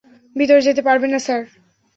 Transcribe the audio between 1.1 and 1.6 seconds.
না, স্যার।